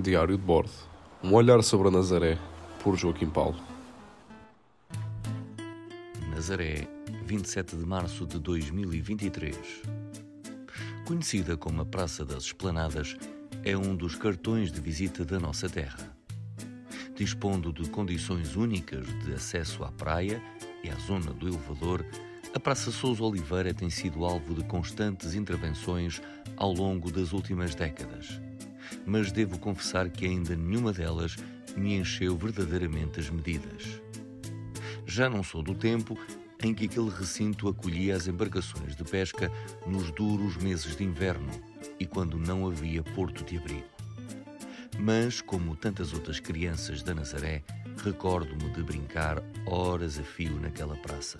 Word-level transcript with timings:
Diário 0.00 0.38
de 0.38 0.42
bordo. 0.42 0.70
Um 1.22 1.34
olhar 1.34 1.62
sobre 1.62 1.88
a 1.88 1.90
Nazaré, 1.90 2.38
por 2.82 2.96
Joaquim 2.96 3.28
Paulo. 3.28 3.60
Nazaré, 6.30 6.88
27 7.26 7.76
de 7.76 7.84
março 7.84 8.26
de 8.26 8.38
2023. 8.38 9.54
Conhecida 11.06 11.58
como 11.58 11.82
a 11.82 11.84
Praça 11.84 12.24
das 12.24 12.44
Esplanadas, 12.44 13.18
é 13.62 13.76
um 13.76 13.94
dos 13.94 14.14
cartões 14.14 14.72
de 14.72 14.80
visita 14.80 15.26
da 15.26 15.38
nossa 15.38 15.68
terra. 15.68 16.16
Dispondo 17.14 17.70
de 17.70 17.86
condições 17.90 18.56
únicas 18.56 19.06
de 19.26 19.34
acesso 19.34 19.84
à 19.84 19.92
praia 19.92 20.42
e 20.82 20.88
à 20.88 20.94
zona 20.94 21.34
do 21.34 21.46
elevador, 21.46 22.02
a 22.54 22.58
Praça 22.58 22.90
Sousa 22.90 23.22
Oliveira 23.22 23.74
tem 23.74 23.90
sido 23.90 24.24
alvo 24.24 24.54
de 24.54 24.64
constantes 24.64 25.34
intervenções 25.34 26.22
ao 26.56 26.72
longo 26.72 27.12
das 27.12 27.34
últimas 27.34 27.74
décadas 27.74 28.40
mas 29.06 29.32
devo 29.32 29.58
confessar 29.58 30.08
que 30.10 30.24
ainda 30.24 30.54
nenhuma 30.54 30.92
delas 30.92 31.36
me 31.76 31.96
encheu 31.96 32.36
verdadeiramente 32.36 33.20
as 33.20 33.30
medidas. 33.30 34.00
Já 35.06 35.28
não 35.28 35.42
sou 35.42 35.62
do 35.62 35.74
tempo 35.74 36.18
em 36.62 36.72
que 36.72 36.84
aquele 36.84 37.10
recinto 37.10 37.68
acolhia 37.68 38.16
as 38.16 38.28
embarcações 38.28 38.94
de 38.94 39.04
pesca 39.04 39.50
nos 39.86 40.10
duros 40.12 40.56
meses 40.56 40.96
de 40.96 41.04
inverno 41.04 41.50
e 41.98 42.06
quando 42.06 42.38
não 42.38 42.66
havia 42.66 43.02
porto 43.02 43.44
de 43.44 43.58
abrigo. 43.58 43.84
Mas, 44.98 45.40
como 45.40 45.74
tantas 45.74 46.12
outras 46.12 46.38
crianças 46.38 47.02
da 47.02 47.14
Nazaré, 47.14 47.64
recordo-me 48.04 48.70
de 48.70 48.82
brincar 48.82 49.42
horas 49.66 50.18
a 50.18 50.22
fio 50.22 50.60
naquela 50.60 50.96
praça. 50.96 51.38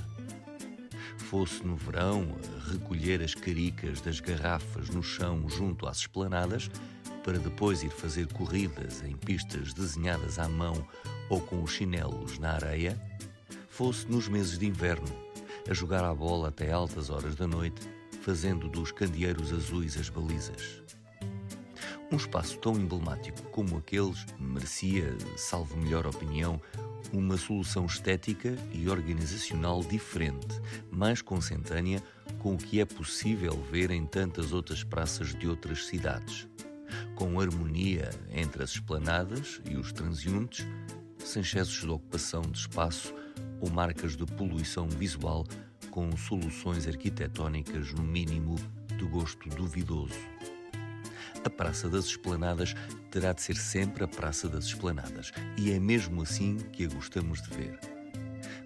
Fosse 1.18 1.64
no 1.64 1.76
verão 1.76 2.36
a 2.44 2.72
recolher 2.72 3.22
as 3.22 3.34
caricas 3.34 4.00
das 4.00 4.20
garrafas 4.20 4.88
no 4.90 5.02
chão 5.02 5.48
junto 5.48 5.86
às 5.86 5.98
esplanadas, 5.98 6.70
para 7.22 7.38
depois 7.38 7.82
ir 7.82 7.90
fazer 7.90 8.26
corridas 8.32 9.02
em 9.02 9.16
pistas 9.16 9.72
desenhadas 9.72 10.38
à 10.38 10.48
mão 10.48 10.86
ou 11.28 11.40
com 11.40 11.62
os 11.62 11.72
chinelos 11.72 12.38
na 12.38 12.52
areia, 12.52 13.00
fosse 13.68 14.06
nos 14.06 14.28
meses 14.28 14.58
de 14.58 14.66
inverno, 14.66 15.08
a 15.68 15.72
jogar 15.72 16.04
a 16.04 16.14
bola 16.14 16.48
até 16.48 16.72
altas 16.72 17.10
horas 17.10 17.34
da 17.34 17.46
noite, 17.46 17.80
fazendo 18.20 18.68
dos 18.68 18.92
candeeiros 18.92 19.52
azuis 19.52 19.96
as 19.96 20.08
balizas. 20.08 20.82
Um 22.10 22.16
espaço 22.16 22.58
tão 22.58 22.74
emblemático 22.76 23.42
como 23.50 23.78
aqueles 23.78 24.26
merecia, 24.38 25.16
salvo 25.36 25.76
melhor 25.76 26.06
opinião, 26.06 26.60
uma 27.12 27.36
solução 27.36 27.86
estética 27.86 28.56
e 28.72 28.88
organizacional 28.88 29.80
diferente, 29.82 30.60
mais 30.90 31.22
consentânea 31.22 32.02
com 32.38 32.54
o 32.54 32.58
que 32.58 32.80
é 32.80 32.84
possível 32.84 33.54
ver 33.70 33.90
em 33.90 34.04
tantas 34.04 34.52
outras 34.52 34.84
praças 34.84 35.34
de 35.34 35.48
outras 35.48 35.86
cidades 35.86 36.51
com 37.22 37.40
harmonia 37.40 38.10
entre 38.32 38.64
as 38.64 38.70
esplanadas 38.70 39.60
e 39.70 39.76
os 39.76 39.92
transeuntes, 39.92 40.66
sem 41.24 41.40
excessos 41.40 41.80
de 41.80 41.88
ocupação 41.88 42.42
de 42.42 42.58
espaço 42.58 43.14
ou 43.60 43.70
marcas 43.70 44.16
de 44.16 44.26
poluição 44.26 44.88
visual, 44.88 45.46
com 45.92 46.16
soluções 46.16 46.88
arquitetónicas, 46.88 47.92
no 47.92 48.02
mínimo, 48.02 48.56
de 48.98 49.04
gosto 49.04 49.48
duvidoso. 49.50 50.18
A 51.44 51.48
Praça 51.48 51.88
das 51.88 52.06
Esplanadas 52.06 52.74
terá 53.08 53.32
de 53.32 53.40
ser 53.40 53.56
sempre 53.56 54.02
a 54.02 54.08
Praça 54.08 54.48
das 54.48 54.64
Esplanadas, 54.64 55.30
e 55.56 55.70
é 55.70 55.78
mesmo 55.78 56.22
assim 56.22 56.56
que 56.72 56.86
a 56.86 56.88
gostamos 56.88 57.40
de 57.40 57.56
ver. 57.56 57.78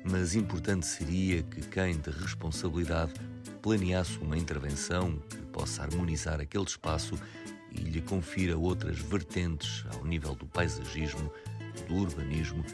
Mas 0.02 0.34
importante 0.34 0.86
seria 0.86 1.42
que 1.42 1.60
quem 1.60 1.98
de 1.98 2.10
responsabilidade 2.10 3.12
planeasse 3.60 4.16
uma 4.18 4.38
intervenção 4.38 5.18
que 5.28 5.42
possa 5.52 5.82
harmonizar 5.82 6.40
aquele 6.40 6.64
espaço 6.64 7.18
e 7.78 7.84
lhe 7.84 8.00
confira 8.00 8.56
outras 8.56 8.98
vertentes 8.98 9.84
ao 9.94 10.04
nível 10.04 10.34
do 10.34 10.46
paisagismo, 10.46 11.30
do 11.88 11.94
urbanismo 11.94 12.64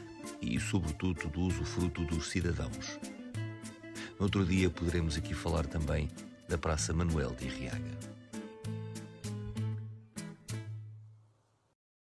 e, 0.41 0.59
sobretudo, 0.61 1.29
do 1.29 1.43
usufruto 1.43 2.05
dos 2.05 2.31
cidadãos. 2.31 2.99
No 4.19 4.25
outro 4.27 4.45
dia 4.45 4.71
poderemos 4.71 5.17
aqui 5.17 5.35
falar 5.35 5.67
também 5.67 6.09
da 6.49 6.57
Praça 6.57 6.93
Manuel 6.93 7.35
de 7.35 7.47
Irriaga. 7.47 7.99